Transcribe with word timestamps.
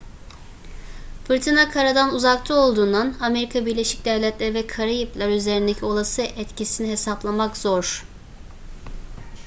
fırtına 1.27 1.71
karadan 1.71 2.13
uzakta 2.13 2.53
olduğundan 2.55 3.15
amerika 3.19 3.65
birleşik 3.65 4.05
devletleri 4.05 4.53
ve 4.53 4.67
karayipler 4.67 5.29
üzerindeki 5.29 5.85
olası 5.85 6.21
etkisini 6.21 6.91
hesaplamak 6.91 7.57
zor 7.57 8.05